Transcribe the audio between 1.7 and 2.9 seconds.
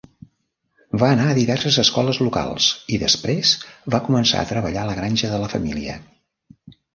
escoles locals